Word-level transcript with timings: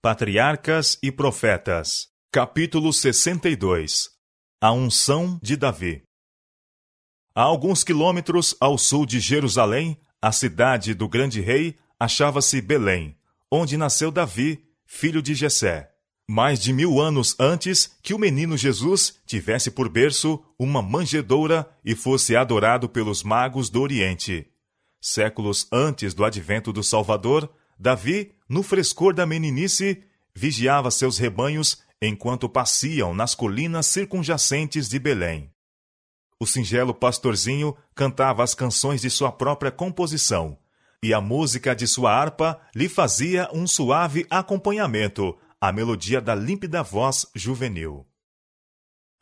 Patriarcas 0.00 0.96
e 1.02 1.10
Profetas, 1.10 2.06
capítulo 2.30 2.92
62 2.92 4.10
A 4.60 4.70
unção 4.70 5.40
de 5.42 5.56
Davi. 5.56 6.04
A 7.34 7.42
alguns 7.42 7.82
quilômetros 7.82 8.54
ao 8.60 8.78
sul 8.78 9.04
de 9.04 9.18
Jerusalém, 9.18 9.98
a 10.22 10.30
cidade 10.30 10.94
do 10.94 11.08
grande 11.08 11.40
rei, 11.40 11.76
achava-se 11.98 12.60
Belém, 12.60 13.18
onde 13.50 13.76
nasceu 13.76 14.12
Davi, 14.12 14.64
filho 14.86 15.20
de 15.20 15.34
Jessé. 15.34 15.90
Mais 16.28 16.60
de 16.60 16.72
mil 16.72 17.00
anos 17.00 17.34
antes 17.36 17.98
que 18.00 18.14
o 18.14 18.20
menino 18.20 18.56
Jesus 18.56 19.18
tivesse 19.26 19.68
por 19.68 19.88
berço 19.88 20.40
uma 20.56 20.80
manjedoura 20.80 21.68
e 21.84 21.96
fosse 21.96 22.36
adorado 22.36 22.88
pelos 22.88 23.24
magos 23.24 23.68
do 23.68 23.82
Oriente. 23.82 24.46
Séculos 25.00 25.66
antes 25.72 26.14
do 26.14 26.24
advento 26.24 26.72
do 26.72 26.84
Salvador, 26.84 27.52
Davi, 27.76 28.37
no 28.48 28.62
frescor 28.62 29.12
da 29.12 29.26
meninice, 29.26 30.02
vigiava 30.34 30.90
seus 30.90 31.18
rebanhos 31.18 31.82
enquanto 32.00 32.48
passeam 32.48 33.12
nas 33.12 33.34
colinas 33.34 33.86
circunjacentes 33.86 34.88
de 34.88 34.98
Belém. 34.98 35.52
O 36.40 36.46
singelo 36.46 36.94
pastorzinho 36.94 37.76
cantava 37.94 38.44
as 38.44 38.54
canções 38.54 39.00
de 39.00 39.10
sua 39.10 39.32
própria 39.32 39.72
composição, 39.72 40.56
e 41.02 41.12
a 41.12 41.20
música 41.20 41.74
de 41.74 41.86
sua 41.86 42.12
harpa 42.12 42.60
lhe 42.74 42.88
fazia 42.88 43.48
um 43.52 43.66
suave 43.66 44.26
acompanhamento 44.30 45.36
à 45.60 45.72
melodia 45.72 46.20
da 46.20 46.34
límpida 46.34 46.82
voz 46.82 47.26
juvenil. 47.34 48.06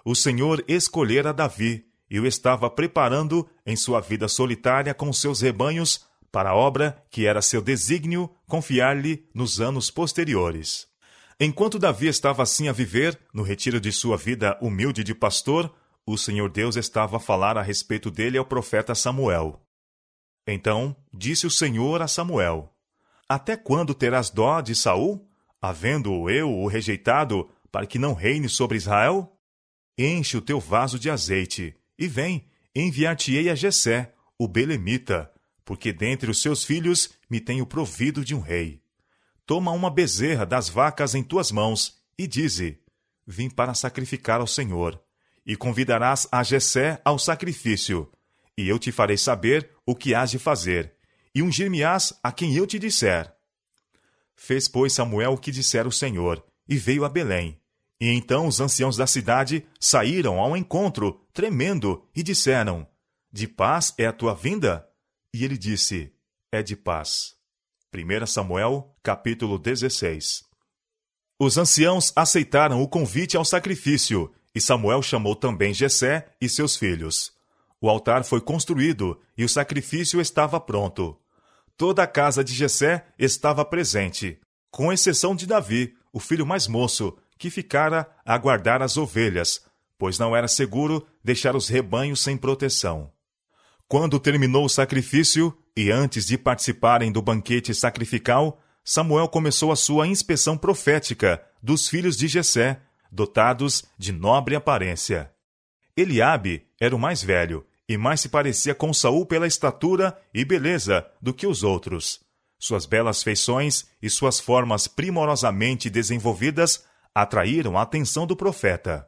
O 0.05 0.15
Senhor 0.15 0.63
escolhera 0.69 1.33
Davi 1.33 1.87
e 2.09 2.21
o 2.21 2.27
estava 2.27 2.71
preparando 2.71 3.49
em 3.65 3.75
sua 3.75 4.01
vida 4.01 4.29
solitária 4.29 4.95
com 4.95 5.13
seus 5.13 5.41
rebanhos 5.41 6.07
para 6.31 6.51
a 6.51 6.55
obra 6.55 7.03
que 7.11 7.27
era 7.27 7.43
seu 7.43 7.63
desígnio 7.63 8.31
confiar-lhe 8.47 9.27
nos 9.35 9.61
anos 9.61 9.91
posteriores. 9.91 10.87
Enquanto 11.39 11.79
Davi 11.79 12.07
estava 12.07 12.43
assim 12.43 12.69
a 12.69 12.73
viver, 12.73 13.19
no 13.33 13.43
retiro 13.43 13.81
de 13.81 13.93
sua 13.93 14.17
vida 14.17 14.59
humilde 14.61 15.05
de 15.05 15.15
pastor, 15.15 15.75
o 16.07 16.17
Senhor 16.17 16.49
Deus 16.51 16.77
estava 16.77 17.19
a 17.19 17.21
falar 17.21 17.59
a 17.59 17.63
respeito 17.63 18.11
dele 18.11 18.39
ao 18.39 18.45
profeta 18.45 18.95
Samuel. 18.95 19.61
Então 20.47 20.97
disse 21.13 21.47
o 21.47 21.51
Senhor 21.51 22.01
a 22.01 22.09
Samuel: 22.09 22.73
Até 23.29 23.57
quando 23.57 23.95
terás 23.95 24.31
dó 24.31 24.61
de 24.61 24.75
Saul, 24.75 25.29
havendo 25.61 26.31
eu 26.31 26.51
o 26.51 26.69
rejeitado, 26.69 27.51
para 27.71 27.87
que 27.87 27.99
não 27.99 28.15
reine 28.15 28.49
sobre 28.49 28.79
Israel? 28.79 29.37
Enche 29.99 30.37
o 30.37 30.43
teu 30.43 30.61
vaso 30.61 30.99
de 30.99 31.11
azeite, 31.11 31.77
e 31.99 32.07
vem, 32.07 32.47
enviar-te-ei 32.75 33.51
a 33.51 33.55
Jessé, 33.55 34.15
o 34.39 34.47
belemita, 34.47 35.31
porque 35.67 35.93
dentre 35.93 36.31
os 36.31 36.41
seus 36.41 36.65
filhos 36.65 37.11
me 37.29 37.41
tenho 37.41 37.67
provido 37.67 38.25
de 38.25 38.35
um 38.35 38.41
rei. 38.41 38.81
Toma 39.45 39.73
uma 39.73 39.91
bezerra 39.91 40.47
das 40.47 40.69
vacas 40.69 41.15
em 41.15 41.25
tuas 41.25 41.51
mãos 41.51 41.99
e 42.17 42.27
dize: 42.27 42.79
Vim 43.27 43.51
para 43.51 43.75
sacrificar 43.75 44.41
ao 44.41 44.47
Senhor. 44.47 45.03
E 45.45 45.55
convidarás 45.57 46.27
a 46.33 46.43
Jessé 46.43 47.01
ao 47.05 47.19
sacrifício, 47.21 48.11
e 48.59 48.69
eu 48.69 48.81
te 48.81 48.91
farei 48.91 49.17
saber 49.17 49.71
o 49.85 49.95
que 49.95 50.13
hás 50.13 50.31
de 50.31 50.41
fazer, 50.41 50.95
e 51.33 51.41
ungir-me-ás 51.41 52.19
a 52.21 52.33
quem 52.33 52.57
eu 52.57 52.67
te 52.67 52.81
disser. 52.81 53.33
Fez, 54.35 54.67
pois, 54.67 54.93
Samuel 54.93 55.35
o 55.35 55.39
que 55.39 55.53
dissera 55.53 55.87
o 55.87 55.93
Senhor, 55.93 56.45
e 56.69 56.77
veio 56.77 57.05
a 57.05 57.09
Belém. 57.09 57.61
E 58.01 58.09
então 58.09 58.49
os 58.49 58.61
anciãos 58.61 58.97
da 58.97 59.07
cidade 59.07 59.65
saíram 59.79 60.41
ao 60.41 60.57
encontro, 60.57 61.25
tremendo, 61.33 62.05
e 62.15 62.25
disseram: 62.25 62.87
De 63.33 63.47
paz 63.47 63.95
é 63.97 64.07
a 64.07 64.13
tua 64.13 64.35
vinda? 64.35 64.85
E 65.39 65.45
ele 65.45 65.59
disse: 65.59 66.11
É 66.51 66.63
de 66.63 66.75
paz. 66.75 67.35
1 67.95 68.27
Samuel, 68.27 68.97
capítulo 69.03 69.59
16. 69.59 70.43
Os 71.39 71.59
anciãos 71.59 72.11
aceitaram 72.17 72.81
o 72.81 72.89
convite 72.89 73.37
ao 73.37 73.45
sacrifício, 73.45 74.33
e 74.55 74.63
Samuel 74.63 75.03
chamou 75.03 75.37
também 75.37 75.75
Jessé 75.75 76.35
e 76.41 76.49
seus 76.49 76.75
filhos. 76.75 77.35
O 77.79 77.91
altar 77.91 78.25
foi 78.25 78.41
construído 78.41 79.21
e 79.37 79.45
o 79.45 79.49
sacrifício 79.49 80.23
estava 80.23 80.59
pronto. 80.59 81.21
Toda 81.77 82.03
a 82.03 82.07
casa 82.07 82.43
de 82.43 82.55
Jessé 82.55 83.07
estava 83.19 83.63
presente, 83.63 84.41
com 84.71 84.91
exceção 84.91 85.37
de 85.37 85.47
Davi, 85.47 85.95
o 86.15 86.19
filho 86.19 86.47
mais 86.47 86.67
moço, 86.67 87.15
que 87.37 87.51
ficara 87.51 88.11
a 88.25 88.39
guardar 88.39 88.81
as 88.81 88.97
ovelhas, 88.97 89.61
pois 89.99 90.19
não 90.19 90.35
era 90.35 90.49
seguro 90.49 91.07
deixar 91.23 91.55
os 91.55 91.69
rebanhos 91.69 92.21
sem 92.21 92.39
proteção. 92.39 93.13
Quando 93.89 94.19
terminou 94.19 94.65
o 94.65 94.69
sacrifício 94.69 95.57
e 95.77 95.93
antes 95.93 96.27
de 96.27 96.37
participarem 96.37 97.13
do 97.13 97.23
banquete 97.23 97.73
sacrificial, 97.73 98.61
Samuel 98.85 99.29
começou 99.29 99.71
a 99.71 99.77
sua 99.77 100.09
inspeção 100.09 100.59
profética 100.59 101.41
dos 101.63 101.89
filhos 101.89 102.17
de 102.17 102.27
Jessé, 102.27 102.81
dotados 103.13 103.85
de 103.97 104.13
nobre 104.13 104.57
aparência. 104.57 105.31
Eliabe 105.97 106.67
era 106.81 106.97
o 106.97 106.99
mais 106.99 107.23
velho 107.23 107.65
e 107.89 107.97
mais 107.97 108.21
se 108.21 108.29
parecia 108.29 108.75
com 108.75 108.93
Saul 108.93 109.25
pela 109.25 109.47
estatura 109.47 110.21
e 110.35 110.45
beleza 110.45 111.07
do 111.23 111.33
que 111.33 111.47
os 111.47 111.63
outros. 111.63 112.21
Suas 112.59 112.87
belas 112.87 113.23
feições 113.23 113.87
e 114.03 114.11
suas 114.11 114.41
formas 114.41 114.89
primorosamente 114.89 115.89
desenvolvidas 115.89 116.85
atraíram 117.15 117.79
a 117.79 117.83
atenção 117.83 118.27
do 118.27 118.35
profeta. 118.35 119.07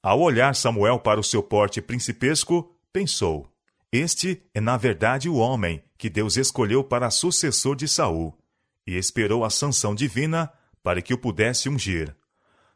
Ao 0.00 0.20
olhar 0.20 0.54
Samuel 0.54 1.00
para 1.00 1.18
o 1.18 1.24
seu 1.24 1.42
porte 1.42 1.82
principesco, 1.82 2.76
pensou: 2.92 3.49
este 3.92 4.42
é, 4.54 4.60
na 4.60 4.76
verdade, 4.76 5.28
o 5.28 5.34
homem 5.34 5.82
que 5.98 6.08
Deus 6.08 6.36
escolheu 6.36 6.84
para 6.84 7.10
sucessor 7.10 7.74
de 7.74 7.88
Saul, 7.88 8.38
e 8.86 8.96
esperou 8.96 9.44
a 9.44 9.50
sanção 9.50 9.94
divina 9.94 10.52
para 10.82 11.02
que 11.02 11.12
o 11.12 11.18
pudesse 11.18 11.68
ungir. 11.68 12.14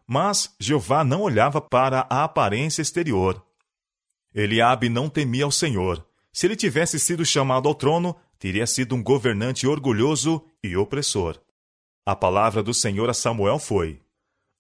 Mas 0.07 0.55
Jeová 0.59 1.05
não 1.05 1.23
olhava 1.23 1.61
para 1.61 2.07
a 2.11 2.25
aparência 2.25 2.83
exterior. 2.83 3.43
Eliabe 4.35 4.89
não 4.89 5.09
temia 5.09 5.45
ao 5.45 5.51
Senhor. 5.51 6.05
Se 6.33 6.47
ele 6.47 6.57
tivesse 6.57 6.99
sido 6.99 7.25
chamado 7.25 7.69
ao 7.69 7.75
trono, 7.75 8.15
teria 8.39 8.67
sido 8.67 8.95
um 8.95 9.03
governante 9.03 9.67
orgulhoso 9.67 10.45
e 10.63 10.77
opressor. 10.77 11.41
A 12.05 12.15
palavra 12.15 12.63
do 12.63 12.75
Senhor 12.75 13.09
a 13.09 13.15
Samuel 13.15 13.59
foi: 13.59 14.03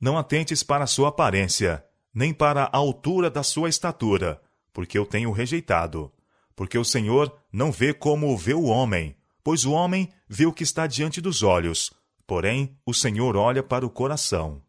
Não 0.00 0.16
atentes 0.16 0.62
para 0.62 0.84
a 0.84 0.86
sua 0.86 1.08
aparência, 1.08 1.84
nem 2.14 2.32
para 2.32 2.64
a 2.64 2.76
altura 2.76 3.28
da 3.28 3.42
sua 3.42 3.68
estatura, 3.68 4.40
porque 4.72 4.96
eu 4.96 5.04
tenho 5.04 5.32
rejeitado 5.32 6.10
porque 6.56 6.78
o 6.78 6.84
Senhor 6.84 7.34
não 7.52 7.72
vê 7.72 7.92
como 7.92 8.36
vê 8.36 8.54
o 8.54 8.64
homem, 8.64 9.16
pois 9.42 9.64
o 9.64 9.72
homem 9.72 10.08
vê 10.28 10.46
o 10.46 10.52
que 10.52 10.62
está 10.62 10.86
diante 10.86 11.20
dos 11.20 11.42
olhos, 11.42 11.92
porém 12.26 12.76
o 12.86 12.94
Senhor 12.94 13.36
olha 13.36 13.62
para 13.62 13.86
o 13.86 13.90
coração. 13.90 14.62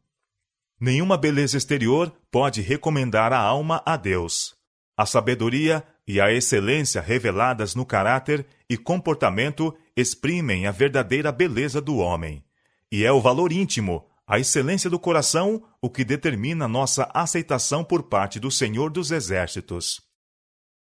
Nenhuma 0.80 1.18
beleza 1.18 1.58
exterior 1.58 2.14
pode 2.30 2.62
recomendar 2.62 3.32
a 3.32 3.40
alma 3.40 3.82
a 3.86 3.96
Deus. 3.96 4.54
A 4.98 5.06
sabedoria 5.06 5.84
e 6.08 6.20
a 6.20 6.32
excelência 6.32 7.02
reveladas 7.02 7.76
no 7.76 7.86
caráter 7.86 8.46
e 8.70 8.78
comportamento 8.78 9.76
exprimem 9.96 10.68
a 10.68 10.72
verdadeira 10.72 11.32
beleza 11.32 11.82
do 11.82 11.98
homem. 11.98 12.44
E 12.92 13.04
é 13.04 13.12
o 13.12 13.22
valor 13.22 13.52
íntimo, 13.52 14.06
a 14.28 14.40
excelência 14.40 14.90
do 14.90 15.00
coração, 15.00 15.64
o 15.82 15.90
que 15.90 16.04
determina 16.04 16.68
nossa 16.68 17.10
aceitação 17.14 17.84
por 17.84 18.04
parte 18.04 18.40
do 18.40 18.52
Senhor 18.52 18.90
dos 18.92 19.12
Exércitos. 19.12 20.05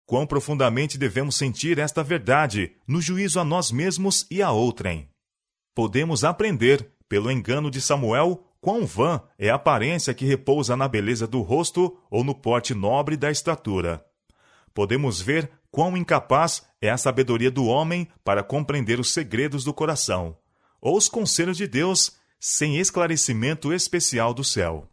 Quão 0.08 0.26
profundamente 0.26 0.96
devemos 0.96 1.36
sentir 1.36 1.78
esta 1.78 2.02
verdade 2.02 2.72
no 2.86 2.98
juízo 2.98 3.38
a 3.38 3.44
nós 3.44 3.70
mesmos 3.70 4.26
e 4.30 4.40
a 4.40 4.50
outrem. 4.50 5.06
Podemos 5.74 6.24
aprender, 6.24 6.90
pelo 7.06 7.30
engano 7.30 7.70
de 7.70 7.78
Samuel, 7.78 8.42
quão 8.58 8.86
vã 8.86 9.20
é 9.38 9.50
a 9.50 9.56
aparência 9.56 10.14
que 10.14 10.24
repousa 10.24 10.74
na 10.74 10.88
beleza 10.88 11.26
do 11.26 11.42
rosto 11.42 11.94
ou 12.10 12.24
no 12.24 12.34
porte 12.34 12.72
nobre 12.72 13.18
da 13.18 13.30
estatura. 13.30 14.02
Podemos 14.72 15.20
ver 15.20 15.50
quão 15.70 15.94
incapaz 15.94 16.64
é 16.80 16.88
a 16.88 16.96
sabedoria 16.96 17.50
do 17.50 17.66
homem 17.66 18.08
para 18.24 18.42
compreender 18.42 18.98
os 18.98 19.12
segredos 19.12 19.62
do 19.62 19.74
coração, 19.74 20.34
ou 20.80 20.96
os 20.96 21.06
conselhos 21.06 21.58
de 21.58 21.66
Deus 21.66 22.16
sem 22.40 22.78
esclarecimento 22.78 23.74
especial 23.74 24.32
do 24.32 24.42
céu. 24.42 24.88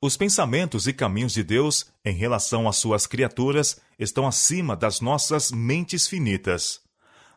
Os 0.00 0.16
pensamentos 0.16 0.86
e 0.86 0.92
caminhos 0.92 1.32
de 1.32 1.42
Deus 1.42 1.86
em 2.04 2.14
relação 2.14 2.68
às 2.68 2.76
suas 2.76 3.04
criaturas 3.04 3.80
estão 3.98 4.28
acima 4.28 4.76
das 4.76 5.00
nossas 5.00 5.50
mentes 5.50 6.06
finitas. 6.06 6.80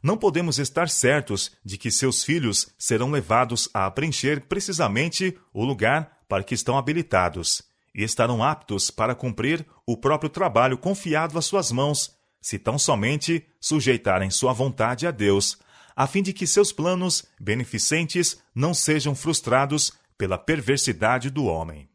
Não 0.03 0.15
podemos 0.15 0.59
estar 0.59 0.87
certos 0.87 1.51
de 1.65 1.75
que 1.75 1.89
seus 1.89 2.23
filhos 2.23 2.67
serão 2.77 3.09
levados 3.09 3.67
a 3.73 3.89
preencher 3.89 4.41
precisamente 4.41 5.35
o 5.51 5.65
lugar 5.65 6.19
para 6.29 6.43
que 6.43 6.53
estão 6.53 6.77
habilitados 6.77 7.63
e 7.95 8.03
estarão 8.03 8.43
aptos 8.43 8.91
para 8.91 9.15
cumprir 9.15 9.65
o 9.83 9.97
próprio 9.97 10.29
trabalho 10.29 10.77
confiado 10.77 11.39
às 11.39 11.45
suas 11.45 11.71
mãos, 11.71 12.15
se 12.39 12.59
tão 12.59 12.77
somente 12.77 13.43
sujeitarem 13.59 14.29
sua 14.29 14.53
vontade 14.53 15.07
a 15.07 15.11
Deus, 15.11 15.57
a 15.95 16.05
fim 16.05 16.21
de 16.21 16.31
que 16.31 16.45
seus 16.45 16.71
planos 16.71 17.25
beneficentes 17.39 18.37
não 18.53 18.71
sejam 18.71 19.15
frustrados 19.15 19.91
pela 20.15 20.37
perversidade 20.37 21.31
do 21.31 21.45
homem. 21.45 21.90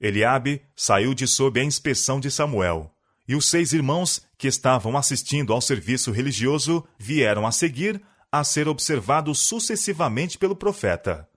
Eliabe 0.00 0.62
saiu 0.74 1.14
de 1.14 1.26
sob 1.26 1.58
a 1.60 1.64
inspeção 1.64 2.20
de 2.20 2.30
Samuel, 2.30 2.92
e 3.26 3.34
os 3.34 3.46
seis 3.46 3.72
irmãos 3.72 4.26
que 4.38 4.46
estavam 4.46 4.96
assistindo 4.96 5.52
ao 5.52 5.60
serviço 5.60 6.12
religioso 6.12 6.86
vieram 6.98 7.46
a 7.46 7.52
seguir 7.52 8.00
a 8.30 8.44
ser 8.44 8.68
observados 8.68 9.38
sucessivamente 9.38 10.36
pelo 10.36 10.54
profeta. 10.54 11.28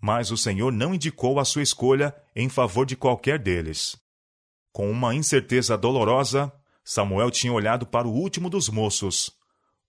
mas 0.00 0.30
o 0.30 0.36
Senhor 0.36 0.72
não 0.72 0.94
indicou 0.94 1.38
a 1.38 1.44
sua 1.44 1.62
escolha 1.62 2.14
em 2.34 2.48
favor 2.48 2.86
de 2.86 2.96
qualquer 2.96 3.38
deles. 3.38 3.96
Com 4.72 4.90
uma 4.90 5.14
incerteza 5.14 5.76
dolorosa, 5.76 6.50
Samuel 6.82 7.30
tinha 7.30 7.52
olhado 7.52 7.86
para 7.86 8.08
o 8.08 8.12
último 8.12 8.48
dos 8.48 8.68
moços. 8.70 9.30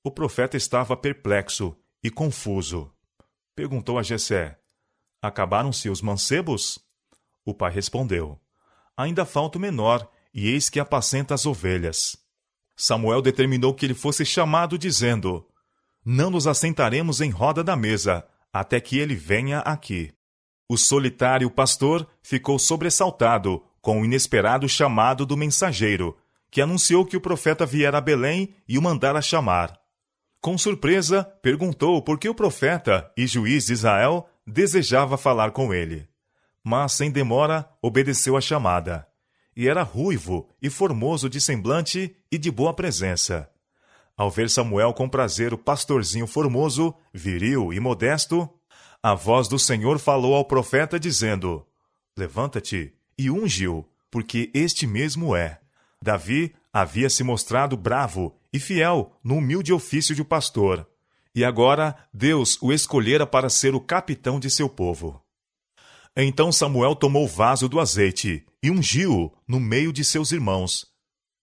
O 0.03 0.11
profeta 0.11 0.57
estava 0.57 0.97
perplexo 0.97 1.75
e 2.03 2.09
confuso. 2.09 2.91
Perguntou 3.55 3.97
a 3.97 4.03
Jessé: 4.03 4.59
Acabaram-se 5.21 5.89
os 5.89 6.01
mancebos? 6.01 6.77
O 7.45 7.53
pai 7.53 7.71
respondeu: 7.71 8.39
Ainda 8.95 9.25
falta 9.25 9.57
o 9.57 9.61
menor, 9.61 10.09
e 10.33 10.49
eis 10.49 10.69
que 10.69 10.79
apacenta 10.79 11.33
as 11.33 11.45
ovelhas. 11.45 12.17
Samuel 12.75 13.21
determinou 13.21 13.73
que 13.73 13.85
ele 13.85 13.93
fosse 13.93 14.25
chamado, 14.25 14.77
dizendo: 14.77 15.45
Não 16.05 16.29
nos 16.29 16.47
assentaremos 16.47 17.21
em 17.21 17.29
roda 17.29 17.63
da 17.63 17.75
mesa, 17.75 18.25
até 18.51 18.79
que 18.79 18.97
ele 18.97 19.15
venha 19.15 19.59
aqui. 19.59 20.13
O 20.69 20.77
solitário 20.77 21.49
pastor 21.49 22.07
ficou 22.23 22.57
sobressaltado 22.57 23.63
com 23.81 24.01
o 24.01 24.05
inesperado 24.05 24.69
chamado 24.69 25.25
do 25.25 25.35
mensageiro, 25.35 26.15
que 26.49 26.61
anunciou 26.61 27.05
que 27.05 27.17
o 27.17 27.21
profeta 27.21 27.65
viera 27.65 27.97
a 27.97 28.01
Belém 28.01 28.53
e 28.67 28.77
o 28.77 28.81
mandara 28.81 29.21
chamar. 29.21 29.79
Com 30.39 30.57
surpresa, 30.57 31.23
perguntou 31.41 32.01
por 32.01 32.17
que 32.17 32.29
o 32.29 32.35
profeta 32.35 33.11
e 33.17 33.25
juiz 33.27 33.67
de 33.67 33.73
Israel 33.73 34.27
desejava 34.45 35.17
falar 35.17 35.51
com 35.51 35.73
ele. 35.73 36.10
Mas, 36.63 36.93
sem 36.93 37.11
demora, 37.11 37.69
obedeceu 37.81 38.37
à 38.37 38.41
chamada. 38.41 39.07
E 39.55 39.67
era 39.67 39.83
ruivo 39.83 40.49
e 40.61 40.69
formoso 40.69 41.29
de 41.29 41.41
semblante 41.41 42.15
e 42.31 42.37
de 42.37 42.49
boa 42.49 42.73
presença. 42.73 43.49
Ao 44.15 44.29
ver 44.29 44.49
Samuel 44.49 44.93
com 44.93 45.09
prazer 45.09 45.53
o 45.53 45.57
pastorzinho 45.57 46.27
formoso, 46.27 46.93
viril 47.13 47.73
e 47.73 47.79
modesto, 47.79 48.49
a 49.01 49.15
voz 49.15 49.47
do 49.47 49.57
Senhor 49.57 49.97
falou 49.97 50.35
ao 50.35 50.45
profeta, 50.45 50.99
dizendo: 50.99 51.65
Levanta-te 52.15 52.93
e 53.17 53.31
unge-o, 53.31 53.83
porque 54.11 54.51
este 54.53 54.85
mesmo 54.85 55.35
é. 55.35 55.59
Davi 56.01 56.53
havia 56.71 57.09
se 57.09 57.23
mostrado 57.23 57.75
bravo 57.75 58.35
e 58.53 58.59
fiel 58.59 59.11
no 59.23 59.35
humilde 59.35 59.73
ofício 59.73 60.15
de 60.15 60.23
pastor, 60.23 60.87
e 61.33 61.43
agora 61.43 61.95
Deus 62.13 62.61
o 62.61 62.71
escolhera 62.71 63.25
para 63.25 63.49
ser 63.49 63.73
o 63.73 63.79
capitão 63.79 64.39
de 64.39 64.49
seu 64.49 64.69
povo. 64.69 65.21
Então 66.15 66.51
Samuel 66.51 66.95
tomou 66.95 67.23
o 67.23 67.27
vaso 67.27 67.69
do 67.69 67.79
azeite 67.79 68.45
e 68.61 68.69
ungiu-o 68.69 69.31
no 69.47 69.59
meio 69.59 69.93
de 69.93 70.03
seus 70.03 70.31
irmãos. 70.31 70.87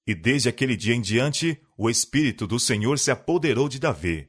E 0.07 0.15
desde 0.15 0.49
aquele 0.49 0.77
dia 0.77 0.95
em 0.95 1.01
diante, 1.01 1.61
o 1.77 1.89
Espírito 1.89 2.47
do 2.47 2.59
Senhor 2.59 2.99
se 2.99 3.11
apoderou 3.11 3.69
de 3.69 3.79
Davi. 3.79 4.29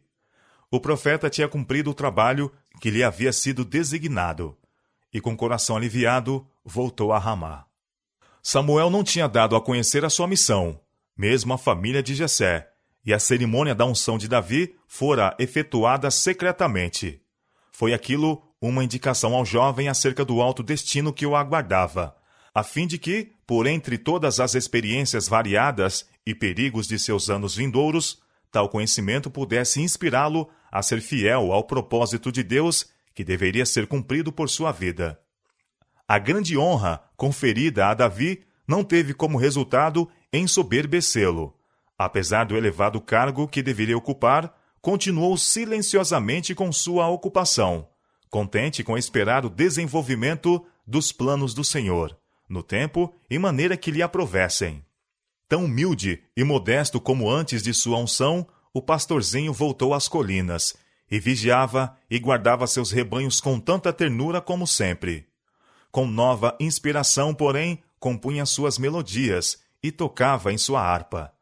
O 0.72 0.80
profeta 0.80 1.30
tinha 1.30 1.48
cumprido 1.48 1.90
o 1.92 1.94
trabalho 1.94 2.52
que 2.80 2.90
lhe 2.90 3.04
havia 3.04 3.34
sido 3.34 3.66
designado, 3.66 4.58
e 5.12 5.20
com 5.20 5.36
coração 5.36 5.76
aliviado, 5.76 6.48
voltou 6.64 7.12
a 7.12 7.18
Ramá. 7.18 7.66
Samuel 8.42 8.90
não 8.90 9.04
tinha 9.04 9.28
dado 9.28 9.56
a 9.56 9.62
conhecer 9.62 10.06
a 10.06 10.10
sua 10.10 10.28
missão, 10.28 10.80
mesmo 11.18 11.54
a 11.54 11.58
família 11.58 12.02
de 12.02 12.16
Jessé, 12.16 12.70
e 13.06 13.14
a 13.14 13.20
cerimônia 13.20 13.74
da 13.74 13.86
unção 13.86 14.18
de 14.18 14.28
Davi 14.28 14.76
fora 14.88 15.36
efetuada 15.40 16.12
secretamente. 16.12 17.22
Foi 17.72 17.94
aquilo 17.94 18.44
uma 18.62 18.84
indicação 18.84 19.34
ao 19.34 19.46
jovem 19.46 19.88
acerca 19.88 20.26
do 20.26 20.42
alto 20.42 20.62
destino 20.62 21.14
que 21.14 21.26
o 21.26 21.36
aguardava, 21.36 22.16
a 22.54 22.64
fim 22.64 22.86
de 22.86 22.98
que, 22.98 23.32
por 23.48 23.68
entre 23.68 23.98
todas 23.98 24.40
as 24.40 24.56
experiências 24.56 25.28
variadas 25.28 26.08
e 26.26 26.36
perigos 26.36 26.88
de 26.88 27.00
seus 27.00 27.30
anos 27.30 27.56
vindouros, 27.56 28.22
tal 28.52 28.68
conhecimento 28.68 29.30
pudesse 29.30 29.82
inspirá-lo 29.82 30.50
a 30.72 30.82
ser 30.82 31.02
fiel 31.02 31.52
ao 31.52 31.64
propósito 31.64 32.32
de 32.32 32.44
Deus 32.44 32.88
que 33.14 33.24
deveria 33.24 33.66
ser 33.66 33.88
cumprido 33.88 34.32
por 34.32 34.50
sua 34.50 34.72
vida. 34.72 35.20
A 36.08 36.18
grande 36.18 36.58
honra 36.58 37.02
conferida 37.16 37.88
a 37.88 37.94
Davi 37.94 38.44
não 38.68 38.84
teve 38.84 39.14
como 39.14 39.38
resultado 39.38 40.10
ensoberbecê-lo. 40.34 41.56
Apesar 41.98 42.46
do 42.46 42.56
elevado 42.56 43.00
cargo 43.02 43.48
que 43.48 43.62
deveria 43.62 43.98
ocupar, 43.98 44.56
continuou 44.82 45.38
silenciosamente 45.38 46.56
com 46.56 46.72
sua 46.72 47.08
ocupação, 47.10 47.88
contente 48.30 48.84
com 48.84 48.98
esperar 48.98 49.46
o 49.46 49.50
desenvolvimento 49.50 50.66
dos 50.86 51.12
planos 51.12 51.54
do 51.54 51.64
Senhor, 51.64 52.18
no 52.48 52.62
tempo 52.64 53.14
e 53.30 53.38
maneira 53.40 53.76
que 53.76 53.92
lhe 53.92 54.02
aprovessem. 54.02 54.84
Tão 55.48 55.66
humilde 55.66 56.22
e 56.38 56.44
modesto 56.44 57.02
como 57.02 57.30
antes 57.30 57.64
de 57.64 57.74
sua 57.74 57.98
unção, 57.98 58.48
o 58.74 58.82
pastorzinho 58.82 59.52
voltou 59.52 59.94
às 59.94 60.08
colinas 60.08 60.76
e 61.10 61.20
vigiava 61.20 61.98
e 62.10 62.20
guardava 62.20 62.68
seus 62.68 62.92
rebanhos 62.92 63.42
com 63.42 63.60
tanta 63.60 63.92
ternura 63.92 64.40
como 64.40 64.68
sempre. 64.68 65.28
Com 65.92 66.06
nova 66.06 66.56
inspiração, 66.60 67.34
porém, 67.34 67.82
compunha 68.00 68.46
suas 68.46 68.78
melodias 68.78 69.60
e 69.82 69.92
tocava 69.92 70.54
em 70.54 70.58
sua 70.58 70.82
harpa. 70.82 71.34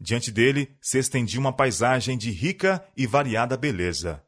Diante 0.00 0.32
dele 0.32 0.74
se 0.80 0.98
estendia 0.98 1.38
uma 1.38 1.52
paisagem 1.52 2.18
de 2.18 2.32
rica 2.32 2.84
e 2.96 3.06
variada 3.06 3.56
beleza. 3.56 4.20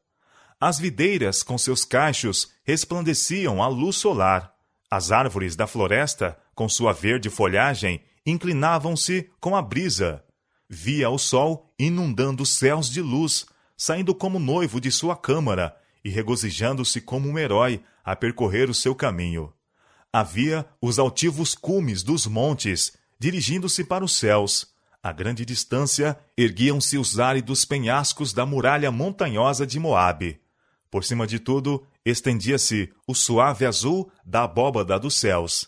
As 0.67 0.79
videiras, 0.79 1.43
com 1.43 1.59
seus 1.59 1.85
cachos, 1.85 2.51
resplandeciam 2.65 3.63
à 3.63 3.69
luz 3.69 3.97
solar. 3.97 4.55
As 4.91 5.13
árvores 5.13 5.55
da 5.55 5.67
floresta, 5.67 6.39
com 6.55 6.71
sua 6.71 6.91
verde 6.91 7.29
folhagem, 7.29 8.01
inclinavam-se 8.25 9.29
com 9.39 9.55
a 9.55 9.61
brisa. 9.61 10.25
Via 10.67 11.11
o 11.11 11.19
sol 11.19 11.71
inundando 11.79 12.45
os 12.45 12.57
céus 12.57 12.89
de 12.89 13.03
luz, 13.03 13.45
saindo 13.77 14.15
como 14.15 14.39
noivo 14.39 14.81
de 14.81 14.91
sua 14.91 15.15
câmara 15.15 15.77
e 16.03 16.09
regozijando-se 16.09 16.99
como 17.03 17.29
um 17.29 17.39
herói 17.39 17.85
a 18.03 18.17
percorrer 18.17 18.71
o 18.71 18.75
seu 18.75 18.95
caminho. 18.95 19.53
Havia 20.11 20.67
os 20.81 20.99
altivos 20.99 21.55
cumes 21.55 22.03
dos 22.03 22.27
montes, 22.27 22.97
dirigindo-se 23.19 23.85
para 23.85 24.03
os 24.03 24.17
céus. 24.17 24.67
A 25.03 25.13
grande 25.13 25.45
distância 25.45 26.19
erguiam-se 26.35 26.97
os 26.97 27.21
áridos 27.21 27.67
penhascos 27.67 28.33
da 28.33 28.47
muralha 28.47 28.91
montanhosa 28.91 29.67
de 29.67 29.79
Moabe. 29.79 30.43
Por 30.95 31.03
cima 31.03 31.27
de 31.27 31.41
tudo, 31.41 31.85
estendia-se 32.05 32.89
o 33.05 33.17
suave 33.17 33.67
azul 33.67 34.13
da 34.25 34.45
abóbada 34.45 34.97
dos 34.97 35.19
céus. 35.19 35.67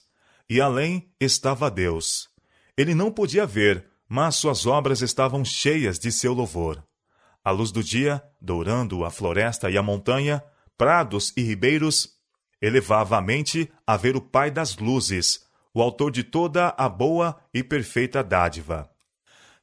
E 0.49 0.61
além 0.61 1.11
estava 1.19 1.69
Deus. 1.69 2.28
Ele 2.76 2.94
não 2.94 3.11
podia 3.11 3.44
ver, 3.44 3.88
mas 4.08 4.37
suas 4.37 4.67
obras 4.67 5.02
estavam 5.02 5.44
cheias 5.44 5.99
de 5.99 6.12
seu 6.12 6.32
louvor. 6.32 6.81
A 7.43 7.50
luz 7.50 7.73
do 7.73 7.82
dia, 7.82 8.23
dourando 8.40 9.05
a 9.05 9.11
floresta 9.11 9.69
e 9.69 9.76
a 9.76 9.82
montanha, 9.82 10.40
prados 10.78 11.32
e 11.37 11.43
ribeiros, 11.43 12.11
elevava 12.62 13.17
a 13.17 13.20
mente 13.20 13.68
a 13.85 13.97
ver 13.97 14.14
o 14.14 14.21
Pai 14.21 14.49
das 14.49 14.76
luzes, 14.76 15.40
o 15.75 15.83
autor 15.83 16.12
de 16.12 16.23
toda 16.23 16.73
a 16.78 16.88
boa 16.88 17.37
e 17.52 17.64
perfeita 17.64 18.23
dádiva. 18.23 18.88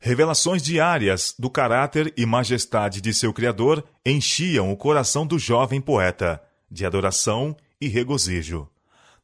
Revelações 0.06 0.62
diárias 0.62 1.34
do 1.40 1.50
caráter 1.50 2.14
e 2.18 2.26
majestade 2.26 3.00
de 3.00 3.14
seu 3.14 3.32
Criador 3.32 3.82
enchiam 4.06 4.70
o 4.70 4.76
coração 4.76 5.26
do 5.26 5.40
jovem 5.40 5.80
poeta, 5.80 6.44
de 6.70 6.86
adoração 6.86 7.56
e 7.80 7.88
regozijo. 7.88 8.68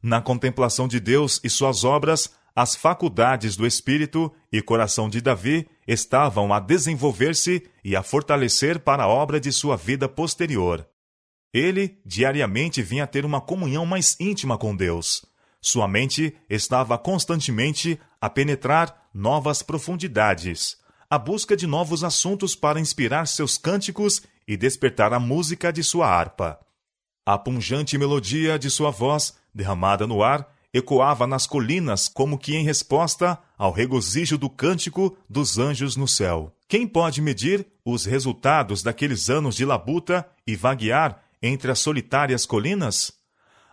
Na 0.02 0.22
contemplação 0.22 0.88
de 0.88 0.98
Deus 0.98 1.38
e 1.44 1.50
suas 1.50 1.84
obras, 1.84 2.30
as 2.56 2.74
faculdades 2.74 3.56
do 3.56 3.66
espírito 3.66 4.32
e 4.50 4.62
coração 4.62 5.10
de 5.10 5.20
Davi 5.20 5.68
estavam 5.86 6.50
a 6.50 6.58
desenvolver-se 6.58 7.62
e 7.84 7.94
a 7.94 8.02
fortalecer 8.02 8.78
para 8.78 9.02
a 9.02 9.08
obra 9.08 9.38
de 9.38 9.52
sua 9.52 9.76
vida 9.76 10.08
posterior. 10.08 10.88
Ele 11.52 11.98
diariamente 12.06 12.80
vinha 12.80 13.06
ter 13.06 13.26
uma 13.26 13.42
comunhão 13.42 13.84
mais 13.84 14.16
íntima 14.18 14.56
com 14.56 14.74
Deus. 14.74 15.26
Sua 15.60 15.86
mente 15.86 16.34
estava 16.48 16.96
constantemente 16.96 18.00
a 18.18 18.30
penetrar 18.30 18.99
novas 19.12 19.62
profundidades, 19.62 20.78
a 21.08 21.18
busca 21.18 21.56
de 21.56 21.66
novos 21.66 22.04
assuntos 22.04 22.54
para 22.54 22.78
inspirar 22.78 23.26
seus 23.26 23.58
cânticos 23.58 24.22
e 24.46 24.56
despertar 24.56 25.12
a 25.12 25.18
música 25.18 25.72
de 25.72 25.82
sua 25.82 26.08
harpa. 26.08 26.58
A 27.26 27.36
punjante 27.36 27.98
melodia 27.98 28.58
de 28.58 28.70
sua 28.70 28.90
voz, 28.90 29.34
derramada 29.54 30.06
no 30.06 30.22
ar, 30.22 30.48
ecoava 30.72 31.26
nas 31.26 31.46
colinas 31.46 32.08
como 32.08 32.38
que 32.38 32.54
em 32.54 32.64
resposta 32.64 33.38
ao 33.58 33.72
regozijo 33.72 34.38
do 34.38 34.48
cântico 34.48 35.16
dos 35.28 35.58
anjos 35.58 35.96
no 35.96 36.06
céu. 36.06 36.54
Quem 36.68 36.86
pode 36.86 37.20
medir 37.20 37.66
os 37.84 38.04
resultados 38.04 38.82
daqueles 38.82 39.28
anos 39.28 39.56
de 39.56 39.64
labuta 39.64 40.26
e 40.46 40.54
vaguear 40.54 41.22
entre 41.42 41.72
as 41.72 41.80
solitárias 41.80 42.46
colinas? 42.46 43.12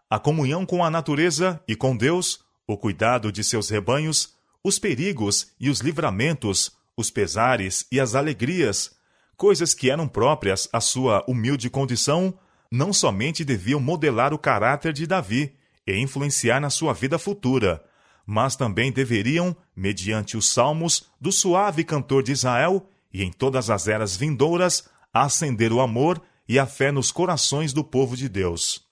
A 0.09 0.17
comunhão 0.17 0.65
com 0.65 0.83
a 0.83 0.89
natureza 0.89 1.61
e 1.67 1.75
com 1.75 1.95
Deus, 1.95 2.39
o 2.65 2.77
cuidado 2.77 3.31
de 3.31 3.43
seus 3.43 3.69
rebanhos, 3.69 4.36
os 4.67 4.77
perigos 4.77 5.53
e 5.57 5.69
os 5.69 5.79
livramentos, 5.79 6.73
os 6.97 7.09
pesares 7.09 7.87
e 7.89 8.01
as 8.01 8.15
alegrias, 8.15 8.91
coisas 9.37 9.73
que 9.73 9.89
eram 9.89 10.09
próprias 10.09 10.67
à 10.73 10.81
sua 10.81 11.23
humilde 11.25 11.69
condição, 11.69 12.37
não 12.69 12.91
somente 12.91 13.45
deviam 13.45 13.79
modelar 13.79 14.33
o 14.33 14.37
caráter 14.37 14.91
de 14.91 15.07
Davi 15.07 15.55
e 15.85 15.95
influenciar 15.97 16.59
na 16.59 16.69
sua 16.69 16.93
vida 16.93 17.17
futura, 17.17 17.81
mas 18.25 18.57
também 18.57 18.91
deveriam, 18.91 19.55
mediante 19.73 20.35
os 20.35 20.51
salmos 20.51 21.05
do 21.19 21.31
suave 21.31 21.85
cantor 21.85 22.21
de 22.21 22.33
Israel 22.33 22.89
e 23.13 23.23
em 23.23 23.31
todas 23.31 23.69
as 23.69 23.87
eras 23.87 24.17
vindouras, 24.17 24.89
acender 25.13 25.71
o 25.71 25.79
amor 25.79 26.21
e 26.45 26.59
a 26.59 26.65
fé 26.65 26.91
nos 26.91 27.09
corações 27.09 27.71
do 27.71 27.85
povo 27.85 28.17
de 28.17 28.27
Deus. 28.27 28.85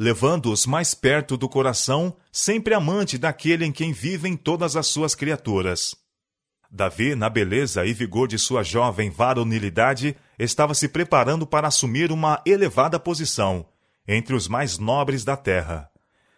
Levando-os 0.00 0.64
mais 0.64 0.94
perto 0.94 1.36
do 1.36 1.46
coração, 1.46 2.16
sempre 2.32 2.72
amante 2.72 3.18
daquele 3.18 3.66
em 3.66 3.70
quem 3.70 3.92
vivem 3.92 4.34
todas 4.34 4.74
as 4.74 4.86
suas 4.86 5.14
criaturas. 5.14 5.94
Davi, 6.70 7.14
na 7.14 7.28
beleza 7.28 7.84
e 7.84 7.92
vigor 7.92 8.26
de 8.26 8.38
sua 8.38 8.62
jovem 8.62 9.10
varonilidade, 9.10 10.16
estava 10.38 10.72
se 10.72 10.88
preparando 10.88 11.46
para 11.46 11.68
assumir 11.68 12.10
uma 12.10 12.40
elevada 12.46 12.98
posição 12.98 13.66
entre 14.08 14.34
os 14.34 14.48
mais 14.48 14.78
nobres 14.78 15.22
da 15.22 15.36
terra. 15.36 15.90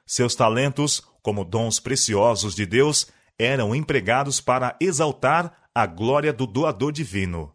Seus 0.04 0.34
talentos, 0.34 1.00
como 1.22 1.44
dons 1.44 1.78
preciosos 1.78 2.56
de 2.56 2.66
Deus, 2.66 3.06
eram 3.38 3.76
empregados 3.76 4.40
para 4.40 4.74
exaltar 4.80 5.68
a 5.72 5.86
glória 5.86 6.32
do 6.32 6.48
doador 6.48 6.90
divino. 6.90 7.54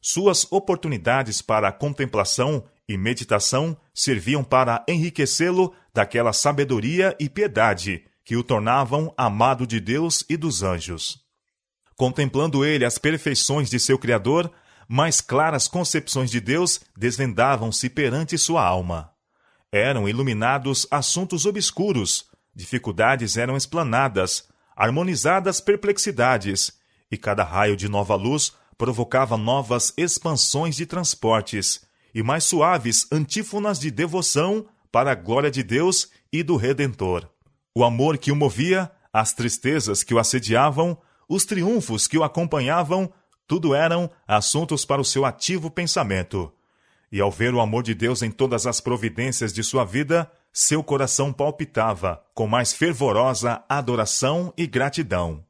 Suas 0.00 0.46
oportunidades 0.52 1.42
para 1.42 1.72
contemplação 1.72 2.64
e 2.90 2.98
meditação 2.98 3.76
serviam 3.94 4.42
para 4.42 4.84
enriquecê-lo 4.88 5.72
daquela 5.94 6.32
sabedoria 6.32 7.16
e 7.20 7.28
piedade 7.28 8.04
que 8.24 8.36
o 8.36 8.42
tornavam 8.42 9.14
amado 9.16 9.64
de 9.64 9.78
Deus 9.78 10.24
e 10.28 10.36
dos 10.36 10.64
anjos. 10.64 11.20
Contemplando 11.96 12.64
ele 12.64 12.84
as 12.84 12.98
perfeições 12.98 13.70
de 13.70 13.78
seu 13.78 13.96
Criador, 13.96 14.50
mais 14.88 15.20
claras 15.20 15.68
concepções 15.68 16.32
de 16.32 16.40
Deus 16.40 16.80
desvendavam-se 16.96 17.88
perante 17.88 18.36
sua 18.36 18.64
alma. 18.64 19.12
Eram 19.70 20.08
iluminados 20.08 20.84
assuntos 20.90 21.46
obscuros, 21.46 22.24
dificuldades 22.52 23.36
eram 23.36 23.56
explanadas, 23.56 24.48
harmonizadas 24.74 25.60
perplexidades, 25.60 26.72
e 27.08 27.16
cada 27.16 27.44
raio 27.44 27.76
de 27.76 27.88
nova 27.88 28.16
luz 28.16 28.52
provocava 28.76 29.36
novas 29.36 29.94
expansões 29.96 30.74
de 30.74 30.86
transportes 30.86 31.88
e 32.14 32.22
mais 32.22 32.44
suaves 32.44 33.06
antífonas 33.12 33.78
de 33.78 33.90
devoção 33.90 34.66
para 34.90 35.12
a 35.12 35.14
glória 35.14 35.50
de 35.50 35.62
Deus 35.62 36.10
e 36.32 36.42
do 36.42 36.56
Redentor. 36.56 37.28
O 37.74 37.84
amor 37.84 38.18
que 38.18 38.32
o 38.32 38.36
movia, 38.36 38.90
as 39.12 39.32
tristezas 39.32 40.02
que 40.02 40.14
o 40.14 40.18
assediavam, 40.18 40.98
os 41.28 41.44
triunfos 41.44 42.06
que 42.06 42.18
o 42.18 42.24
acompanhavam, 42.24 43.12
tudo 43.46 43.74
eram 43.74 44.10
assuntos 44.26 44.84
para 44.84 45.00
o 45.00 45.04
seu 45.04 45.24
ativo 45.24 45.70
pensamento. 45.70 46.52
E 47.12 47.20
ao 47.20 47.30
ver 47.30 47.54
o 47.54 47.60
amor 47.60 47.82
de 47.82 47.94
Deus 47.94 48.22
em 48.22 48.30
todas 48.30 48.66
as 48.66 48.80
providências 48.80 49.52
de 49.52 49.64
sua 49.64 49.84
vida, 49.84 50.30
seu 50.52 50.82
coração 50.82 51.32
palpitava 51.32 52.22
com 52.34 52.46
mais 52.46 52.72
fervorosa 52.72 53.62
adoração 53.68 54.52
e 54.56 54.66
gratidão. 54.66 55.44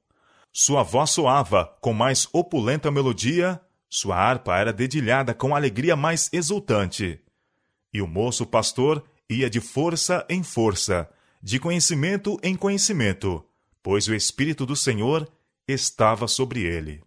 Sua 0.52 0.82
voz 0.82 1.10
soava 1.10 1.66
com 1.80 1.92
mais 1.92 2.28
opulenta 2.32 2.90
melodia, 2.90 3.60
sua 3.90 4.16
harpa 4.16 4.56
era 4.56 4.72
dedilhada 4.72 5.34
com 5.34 5.54
alegria 5.54 5.96
mais 5.96 6.30
exultante. 6.32 7.20
E 7.92 8.00
o 8.00 8.06
moço 8.06 8.46
pastor 8.46 9.04
ia 9.28 9.50
de 9.50 9.60
força 9.60 10.24
em 10.28 10.44
força, 10.44 11.10
de 11.42 11.58
conhecimento 11.58 12.38
em 12.40 12.54
conhecimento, 12.54 13.44
pois 13.82 14.06
o 14.06 14.14
Espírito 14.14 14.64
do 14.64 14.76
Senhor 14.76 15.28
estava 15.66 16.28
sobre 16.28 16.62
ele. 16.62 17.02